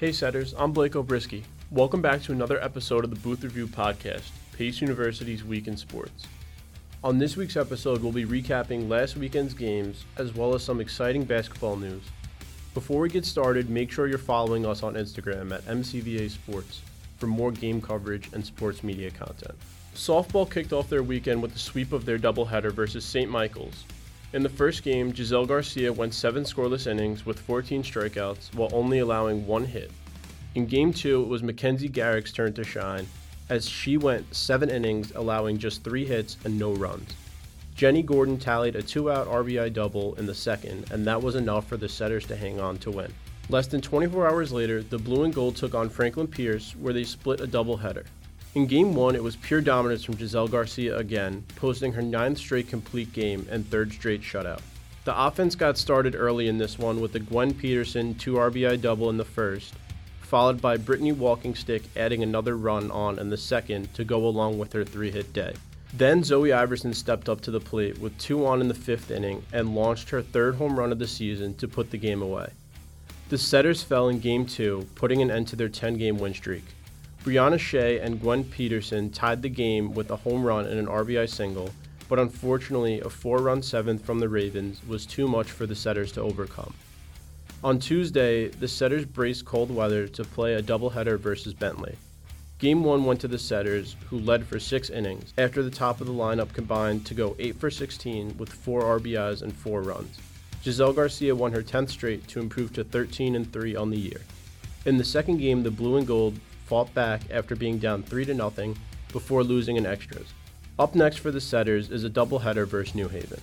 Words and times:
Hey 0.00 0.12
setters, 0.12 0.54
I'm 0.56 0.72
Blake 0.72 0.92
Obrisky. 0.92 1.42
Welcome 1.70 2.00
back 2.00 2.22
to 2.22 2.32
another 2.32 2.58
episode 2.64 3.04
of 3.04 3.10
the 3.10 3.20
Booth 3.20 3.44
Review 3.44 3.66
podcast, 3.66 4.30
Pace 4.56 4.80
University's 4.80 5.44
Week 5.44 5.68
in 5.68 5.76
Sports. 5.76 6.26
On 7.04 7.18
this 7.18 7.36
week's 7.36 7.58
episode, 7.58 8.02
we'll 8.02 8.10
be 8.10 8.24
recapping 8.24 8.88
last 8.88 9.18
weekend's 9.18 9.52
games 9.52 10.06
as 10.16 10.34
well 10.34 10.54
as 10.54 10.64
some 10.64 10.80
exciting 10.80 11.24
basketball 11.24 11.76
news. 11.76 12.02
Before 12.72 13.02
we 13.02 13.10
get 13.10 13.26
started, 13.26 13.68
make 13.68 13.92
sure 13.92 14.08
you're 14.08 14.16
following 14.16 14.64
us 14.64 14.82
on 14.82 14.94
Instagram 14.94 15.54
at 15.54 15.66
MCVA 15.66 16.30
Sports 16.30 16.80
for 17.18 17.26
more 17.26 17.52
game 17.52 17.82
coverage 17.82 18.32
and 18.32 18.42
sports 18.42 18.82
media 18.82 19.10
content. 19.10 19.54
Softball 19.94 20.50
kicked 20.50 20.72
off 20.72 20.88
their 20.88 21.02
weekend 21.02 21.42
with 21.42 21.52
the 21.52 21.58
sweep 21.58 21.92
of 21.92 22.06
their 22.06 22.18
doubleheader 22.18 22.72
versus 22.72 23.04
St. 23.04 23.30
Michael's. 23.30 23.84
In 24.32 24.44
the 24.44 24.48
first 24.48 24.84
game, 24.84 25.12
Giselle 25.12 25.44
Garcia 25.44 25.92
went 25.92 26.14
seven 26.14 26.44
scoreless 26.44 26.86
innings 26.86 27.26
with 27.26 27.40
14 27.40 27.82
strikeouts 27.82 28.54
while 28.54 28.70
only 28.72 29.00
allowing 29.00 29.44
one 29.44 29.64
hit. 29.64 29.90
In 30.54 30.66
game 30.66 30.92
two, 30.92 31.22
it 31.22 31.26
was 31.26 31.42
Mackenzie 31.42 31.88
Garrick's 31.88 32.32
turn 32.32 32.52
to 32.52 32.62
shine 32.62 33.08
as 33.48 33.68
she 33.68 33.96
went 33.96 34.32
seven 34.32 34.70
innings, 34.70 35.12
allowing 35.16 35.58
just 35.58 35.82
three 35.82 36.04
hits 36.04 36.36
and 36.44 36.56
no 36.56 36.72
runs. 36.74 37.12
Jenny 37.74 38.02
Gordon 38.02 38.38
tallied 38.38 38.76
a 38.76 38.82
two 38.82 39.10
out 39.10 39.26
RBI 39.26 39.72
double 39.72 40.14
in 40.14 40.26
the 40.26 40.34
second, 40.34 40.88
and 40.92 41.04
that 41.06 41.20
was 41.20 41.34
enough 41.34 41.66
for 41.66 41.76
the 41.76 41.88
setters 41.88 42.24
to 42.26 42.36
hang 42.36 42.60
on 42.60 42.78
to 42.78 42.92
win. 42.92 43.12
Less 43.48 43.66
than 43.66 43.80
24 43.80 44.28
hours 44.28 44.52
later, 44.52 44.80
the 44.80 44.98
Blue 44.98 45.24
and 45.24 45.34
Gold 45.34 45.56
took 45.56 45.74
on 45.74 45.88
Franklin 45.88 46.28
Pierce, 46.28 46.76
where 46.76 46.94
they 46.94 47.02
split 47.02 47.40
a 47.40 47.48
doubleheader. 47.48 48.04
In 48.52 48.66
game 48.66 48.94
one, 48.94 49.14
it 49.14 49.22
was 49.22 49.36
pure 49.36 49.60
dominance 49.60 50.02
from 50.02 50.16
Giselle 50.16 50.48
Garcia 50.48 50.96
again, 50.96 51.44
posting 51.54 51.92
her 51.92 52.02
ninth 52.02 52.38
straight 52.38 52.68
complete 52.68 53.12
game 53.12 53.46
and 53.48 53.64
third 53.64 53.92
straight 53.92 54.22
shutout. 54.22 54.60
The 55.04 55.26
offense 55.26 55.54
got 55.54 55.78
started 55.78 56.16
early 56.16 56.48
in 56.48 56.58
this 56.58 56.76
one 56.76 57.00
with 57.00 57.12
the 57.12 57.20
Gwen 57.20 57.54
Peterson 57.54 58.16
2 58.16 58.34
RBI 58.34 58.80
double 58.80 59.08
in 59.08 59.18
the 59.18 59.24
first, 59.24 59.74
followed 60.20 60.60
by 60.60 60.76
Brittany 60.76 61.12
Walking 61.12 61.54
Stick 61.54 61.84
adding 61.96 62.24
another 62.24 62.56
run 62.56 62.90
on 62.90 63.20
in 63.20 63.30
the 63.30 63.36
second 63.36 63.94
to 63.94 64.04
go 64.04 64.26
along 64.26 64.58
with 64.58 64.72
her 64.72 64.84
three 64.84 65.12
hit 65.12 65.32
day. 65.32 65.54
Then 65.94 66.24
Zoe 66.24 66.52
Iverson 66.52 66.92
stepped 66.92 67.28
up 67.28 67.40
to 67.42 67.52
the 67.52 67.60
plate 67.60 67.98
with 67.98 68.18
two 68.18 68.44
on 68.44 68.60
in 68.60 68.66
the 68.66 68.74
fifth 68.74 69.12
inning 69.12 69.44
and 69.52 69.76
launched 69.76 70.10
her 70.10 70.22
third 70.22 70.56
home 70.56 70.76
run 70.76 70.90
of 70.90 70.98
the 70.98 71.06
season 71.06 71.54
to 71.54 71.68
put 71.68 71.92
the 71.92 71.98
game 71.98 72.20
away. 72.20 72.50
The 73.28 73.38
setters 73.38 73.84
fell 73.84 74.08
in 74.08 74.18
game 74.18 74.44
two, 74.44 74.88
putting 74.96 75.22
an 75.22 75.30
end 75.30 75.46
to 75.48 75.56
their 75.56 75.68
10 75.68 75.98
game 75.98 76.18
win 76.18 76.34
streak. 76.34 76.64
Brianna 77.24 77.60
Shea 77.60 78.00
and 78.00 78.18
Gwen 78.18 78.44
Peterson 78.44 79.10
tied 79.10 79.42
the 79.42 79.50
game 79.50 79.92
with 79.92 80.10
a 80.10 80.16
home 80.16 80.42
run 80.42 80.64
and 80.64 80.78
an 80.78 80.86
RBI 80.86 81.28
single, 81.28 81.68
but 82.08 82.18
unfortunately, 82.18 83.00
a 83.00 83.10
four 83.10 83.38
run 83.38 83.62
seventh 83.62 84.02
from 84.04 84.20
the 84.20 84.28
Ravens 84.28 84.80
was 84.88 85.04
too 85.04 85.28
much 85.28 85.50
for 85.50 85.66
the 85.66 85.74
setters 85.74 86.12
to 86.12 86.22
overcome. 86.22 86.72
On 87.62 87.78
Tuesday, 87.78 88.48
the 88.48 88.66
setters 88.66 89.04
braced 89.04 89.44
cold 89.44 89.70
weather 89.70 90.08
to 90.08 90.24
play 90.24 90.54
a 90.54 90.62
doubleheader 90.62 91.18
versus 91.18 91.52
Bentley. 91.52 91.94
Game 92.58 92.84
1 92.84 93.04
went 93.04 93.20
to 93.20 93.28
the 93.28 93.38
Setters, 93.38 93.96
who 94.08 94.18
led 94.18 94.44
for 94.44 94.60
six 94.60 94.90
innings, 94.90 95.32
after 95.38 95.62
the 95.62 95.70
top 95.70 96.00
of 96.00 96.06
the 96.06 96.12
lineup 96.12 96.52
combined 96.52 97.06
to 97.06 97.14
go 97.14 97.34
8 97.38 97.56
for 97.56 97.70
16 97.70 98.36
with 98.36 98.52
4 98.52 99.00
RBIs 99.00 99.40
and 99.40 99.54
4 99.54 99.80
runs. 99.80 100.18
Giselle 100.62 100.92
Garcia 100.92 101.34
won 101.34 101.52
her 101.52 101.62
10th 101.62 101.88
straight 101.88 102.28
to 102.28 102.38
improve 102.38 102.72
to 102.74 102.84
13 102.84 103.34
and 103.34 103.50
3 103.50 103.76
on 103.76 103.88
the 103.88 103.98
year. 103.98 104.20
In 104.84 104.98
the 104.98 105.04
second 105.04 105.38
game, 105.38 105.62
the 105.62 105.70
Blue 105.70 105.96
and 105.96 106.06
Gold 106.06 106.38
fought 106.70 106.94
back 106.94 107.22
after 107.32 107.56
being 107.56 107.78
down 107.78 108.00
3 108.00 108.26
to 108.26 108.32
nothing 108.32 108.78
before 109.12 109.42
losing 109.42 109.74
in 109.74 109.84
extras. 109.84 110.28
Up 110.78 110.94
next 110.94 111.16
for 111.16 111.32
the 111.32 111.40
Setters 111.40 111.90
is 111.90 112.04
a 112.04 112.08
doubleheader 112.08 112.64
versus 112.64 112.94
New 112.94 113.08
Haven. 113.08 113.40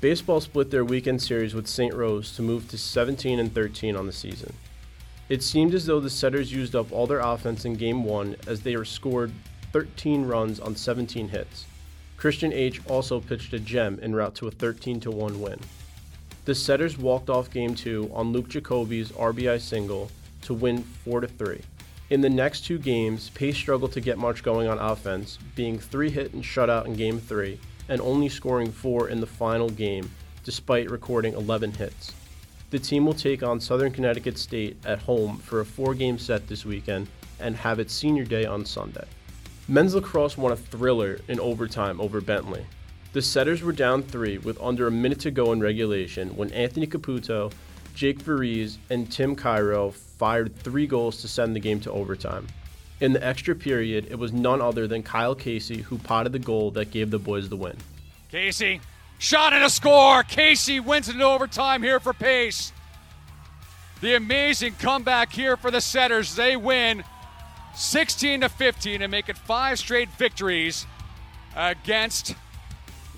Baseball 0.00 0.40
split 0.40 0.72
their 0.72 0.84
weekend 0.84 1.22
series 1.22 1.54
with 1.54 1.68
St. 1.68 1.94
Rose 1.94 2.34
to 2.34 2.42
move 2.42 2.68
to 2.70 2.76
17 2.76 3.38
and 3.38 3.54
13 3.54 3.94
on 3.94 4.08
the 4.08 4.12
season. 4.12 4.52
It 5.28 5.44
seemed 5.44 5.74
as 5.74 5.86
though 5.86 6.00
the 6.00 6.10
Setters 6.10 6.52
used 6.52 6.74
up 6.74 6.90
all 6.90 7.06
their 7.06 7.20
offense 7.20 7.64
in 7.64 7.76
Game 7.76 8.02
1 8.02 8.34
as 8.48 8.62
they 8.62 8.76
were 8.76 8.84
scored 8.84 9.30
13 9.72 10.26
runs 10.26 10.58
on 10.58 10.74
17 10.74 11.28
hits. 11.28 11.66
Christian 12.16 12.52
H. 12.52 12.80
also 12.88 13.20
pitched 13.20 13.52
a 13.52 13.60
gem 13.60 14.00
en 14.02 14.12
route 14.12 14.34
to 14.34 14.48
a 14.48 14.50
13 14.50 15.00
1 15.00 15.40
win. 15.40 15.60
The 16.46 16.54
Setters 16.56 16.98
walked 16.98 17.30
off 17.30 17.48
Game 17.48 17.76
2 17.76 18.10
on 18.12 18.32
Luke 18.32 18.48
Jacoby's 18.48 19.12
RBI 19.12 19.60
single 19.60 20.10
to 20.42 20.52
win 20.52 20.82
4 20.82 21.28
3. 21.28 21.60
In 22.08 22.20
the 22.20 22.30
next 22.30 22.64
two 22.64 22.78
games, 22.78 23.30
Pace 23.30 23.56
struggled 23.56 23.90
to 23.92 24.00
get 24.00 24.16
much 24.16 24.44
going 24.44 24.68
on 24.68 24.78
offense, 24.78 25.40
being 25.56 25.76
3 25.76 26.08
hit 26.08 26.34
and 26.34 26.42
shutout 26.44 26.86
in 26.86 26.94
Game 26.94 27.18
3 27.18 27.58
and 27.88 28.00
only 28.00 28.28
scoring 28.28 28.70
4 28.70 29.08
in 29.08 29.20
the 29.20 29.26
final 29.26 29.68
game 29.68 30.08
despite 30.44 30.88
recording 30.88 31.34
11 31.34 31.72
hits. 31.72 32.12
The 32.70 32.78
team 32.78 33.06
will 33.06 33.14
take 33.14 33.42
on 33.42 33.60
Southern 33.60 33.90
Connecticut 33.90 34.38
State 34.38 34.76
at 34.84 35.00
home 35.00 35.38
for 35.38 35.60
a 35.60 35.64
four 35.64 35.94
game 35.94 36.18
set 36.18 36.46
this 36.46 36.64
weekend 36.64 37.08
and 37.40 37.56
have 37.56 37.80
its 37.80 37.92
senior 37.92 38.24
day 38.24 38.44
on 38.44 38.64
Sunday. 38.64 39.06
Men's 39.66 39.96
lacrosse 39.96 40.38
won 40.38 40.52
a 40.52 40.56
thriller 40.56 41.18
in 41.26 41.40
overtime 41.40 42.00
over 42.00 42.20
Bentley. 42.20 42.64
The 43.12 43.22
setters 43.22 43.62
were 43.62 43.72
down 43.72 44.02
three 44.02 44.38
with 44.38 44.60
under 44.60 44.86
a 44.86 44.92
minute 44.92 45.20
to 45.20 45.32
go 45.32 45.52
in 45.52 45.60
regulation 45.60 46.36
when 46.36 46.52
Anthony 46.52 46.86
Caputo, 46.86 47.52
Jake 47.96 48.22
Veriz, 48.22 48.76
and 48.90 49.10
Tim 49.10 49.34
Cairo 49.34 49.90
fired 49.90 50.54
three 50.54 50.86
goals 50.86 51.20
to 51.22 51.28
send 51.28 51.56
the 51.56 51.60
game 51.60 51.80
to 51.80 51.90
overtime. 51.90 52.46
In 53.00 53.12
the 53.12 53.26
extra 53.26 53.56
period, 53.56 54.06
it 54.10 54.18
was 54.18 54.32
none 54.32 54.60
other 54.60 54.86
than 54.86 55.02
Kyle 55.02 55.34
Casey 55.34 55.78
who 55.82 55.98
potted 55.98 56.32
the 56.32 56.38
goal 56.38 56.70
that 56.72 56.92
gave 56.92 57.10
the 57.10 57.18
boys 57.18 57.48
the 57.48 57.56
win. 57.56 57.76
Casey 58.30 58.80
Shot 59.18 59.52
and 59.52 59.64
a 59.64 59.70
score. 59.70 60.22
Casey 60.22 60.80
wins 60.80 61.08
it 61.08 61.16
in 61.16 61.22
overtime 61.22 61.82
here 61.82 62.00
for 62.00 62.12
Pace. 62.12 62.72
The 64.00 64.14
amazing 64.14 64.74
comeback 64.78 65.32
here 65.32 65.56
for 65.56 65.70
the 65.70 65.80
Setters. 65.80 66.36
They 66.36 66.56
win 66.56 67.02
16 67.74 68.42
to 68.42 68.48
15 68.48 69.02
and 69.02 69.10
make 69.10 69.28
it 69.28 69.38
five 69.38 69.78
straight 69.78 70.10
victories 70.10 70.86
against 71.56 72.34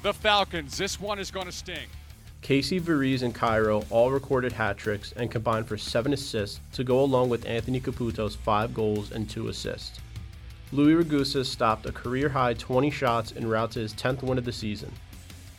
the 0.02 0.14
Falcons. 0.14 0.78
This 0.78 1.00
one 1.00 1.18
is 1.18 1.32
going 1.32 1.46
to 1.46 1.52
sting. 1.52 1.88
Casey 2.40 2.80
Veriz 2.80 3.22
and 3.22 3.34
Cairo 3.34 3.84
all 3.90 4.10
recorded 4.10 4.52
hat 4.52 4.78
tricks 4.78 5.12
and 5.16 5.30
combined 5.30 5.66
for 5.66 5.76
seven 5.76 6.12
assists 6.12 6.60
to 6.72 6.84
go 6.84 7.00
along 7.00 7.28
with 7.28 7.46
Anthony 7.46 7.80
Caputo's 7.80 8.36
five 8.36 8.72
goals 8.72 9.10
and 9.12 9.28
two 9.28 9.48
assists. 9.48 10.00
Louis 10.70 11.02
Ragusa 11.02 11.44
stopped 11.44 11.86
a 11.86 11.92
career 11.92 12.28
high 12.28 12.54
20 12.54 12.90
shots 12.90 13.32
en 13.36 13.48
route 13.48 13.72
to 13.72 13.80
his 13.80 13.94
10th 13.94 14.22
win 14.22 14.38
of 14.38 14.44
the 14.44 14.52
season. 14.52 14.92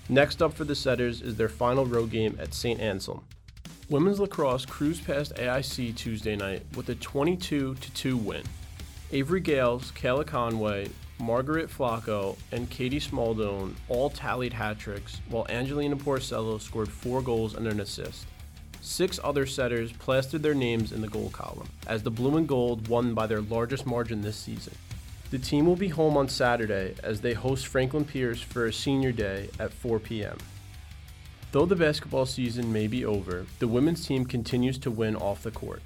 Next 0.08 0.42
up 0.42 0.54
for 0.54 0.64
the 0.64 0.76
Setters 0.76 1.22
is 1.22 1.36
their 1.36 1.50
final 1.50 1.86
road 1.86 2.12
game 2.12 2.38
at 2.40 2.54
St. 2.54 2.80
Anselm. 2.80 3.24
Women's 3.90 4.20
lacrosse 4.20 4.66
cruised 4.66 5.06
past 5.06 5.36
AIC 5.36 5.96
Tuesday 5.96 6.36
night 6.36 6.64
with 6.76 6.90
a 6.90 6.96
22 6.96 7.76
2 7.76 8.18
win. 8.18 8.44
Avery 9.12 9.40
Gales, 9.40 9.92
Kayla 9.92 10.26
Conway, 10.26 10.90
Margaret 11.20 11.70
Flacco, 11.70 12.38
and 12.52 12.70
Katie 12.70 13.00
Smaldone 13.00 13.76
all 13.90 14.10
tallied 14.10 14.54
hat 14.54 14.80
tricks, 14.80 15.20
while 15.30 15.46
Angelina 15.50 15.96
Porcello 15.96 16.60
scored 16.60 16.90
four 16.90 17.22
goals 17.22 17.56
and 17.56 17.68
an 17.68 17.82
assist. 17.82 18.26
Six 18.82 19.20
other 19.24 19.46
setters 19.46 19.92
plastered 19.92 20.42
their 20.42 20.54
names 20.56 20.94
in 20.94 21.02
the 21.02 21.08
goal 21.10 21.30
column, 21.30 21.68
as 21.88 22.04
the 22.04 22.12
Blue 22.12 22.38
and 22.38 22.48
Gold 22.48 22.88
won 22.88 23.14
by 23.14 23.28
their 23.28 23.42
largest 23.42 23.86
margin 23.86 24.22
this 24.22 24.38
season. 24.38 24.74
The 25.32 25.38
team 25.38 25.66
will 25.66 25.76
be 25.76 25.90
home 25.90 26.16
on 26.16 26.30
Saturday 26.30 26.96
as 27.04 27.22
they 27.22 27.34
host 27.34 27.68
Franklin 27.68 28.06
Pierce 28.06 28.42
for 28.42 28.66
a 28.66 28.74
senior 28.74 29.12
day 29.12 29.50
at 29.60 29.74
4 29.74 30.00
p.m. 30.00 30.38
Though 31.52 31.66
the 31.66 31.76
basketball 31.76 32.26
season 32.26 32.72
may 32.72 32.88
be 32.88 33.04
over, 33.04 33.46
the 33.60 33.68
women's 33.68 34.06
team 34.08 34.26
continues 34.26 34.78
to 34.80 34.92
win 34.92 35.16
off 35.16 35.44
the 35.44 35.52
court. 35.52 35.82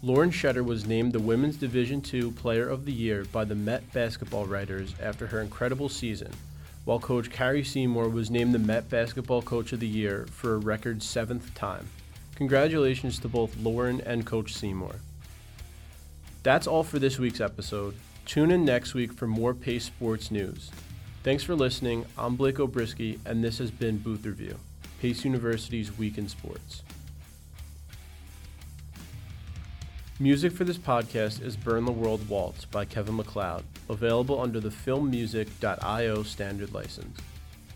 Lauren 0.00 0.30
Shetter 0.30 0.64
was 0.64 0.86
named 0.86 1.12
the 1.12 1.18
Women's 1.18 1.56
Division 1.56 2.00
II 2.14 2.30
Player 2.30 2.68
of 2.68 2.84
the 2.84 2.92
Year 2.92 3.24
by 3.32 3.44
the 3.44 3.56
Met 3.56 3.92
basketball 3.92 4.46
writers 4.46 4.94
after 5.02 5.26
her 5.26 5.40
incredible 5.40 5.88
season, 5.88 6.30
while 6.84 7.00
coach 7.00 7.30
Carrie 7.30 7.64
Seymour 7.64 8.08
was 8.08 8.30
named 8.30 8.54
the 8.54 8.60
Met 8.60 8.88
Basketball 8.88 9.42
Coach 9.42 9.72
of 9.72 9.80
the 9.80 9.88
Year 9.88 10.28
for 10.30 10.54
a 10.54 10.58
record 10.58 11.02
seventh 11.02 11.52
time. 11.56 11.88
Congratulations 12.36 13.18
to 13.18 13.28
both 13.28 13.56
Lauren 13.56 14.00
and 14.02 14.24
Coach 14.24 14.54
Seymour. 14.54 14.94
That's 16.44 16.68
all 16.68 16.84
for 16.84 17.00
this 17.00 17.18
week's 17.18 17.40
episode. 17.40 17.96
Tune 18.24 18.52
in 18.52 18.64
next 18.64 18.94
week 18.94 19.12
for 19.12 19.26
more 19.26 19.52
Pace 19.52 19.86
Sports 19.86 20.30
news. 20.30 20.70
Thanks 21.24 21.42
for 21.42 21.56
listening. 21.56 22.06
I'm 22.16 22.36
Blake 22.36 22.58
Obrisky, 22.58 23.18
and 23.26 23.42
this 23.42 23.58
has 23.58 23.72
been 23.72 23.98
Booth 23.98 24.24
Review, 24.24 24.58
Pace 25.00 25.24
University's 25.24 25.98
Week 25.98 26.18
in 26.18 26.28
Sports. 26.28 26.84
Music 30.20 30.50
for 30.50 30.64
this 30.64 30.78
podcast 30.78 31.40
is 31.40 31.56
Burn 31.56 31.84
the 31.84 31.92
World 31.92 32.28
Waltz 32.28 32.64
by 32.64 32.84
Kevin 32.84 33.14
MacLeod, 33.14 33.62
available 33.88 34.40
under 34.40 34.58
the 34.58 34.68
filmmusic.io 34.68 36.24
standard 36.24 36.74
license. 36.74 37.20